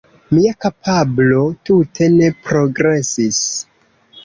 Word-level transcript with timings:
Mia 0.35 0.53
kapablo 0.63 1.43
tute 1.71 2.09
ne 2.15 2.33
progresis 2.49 3.45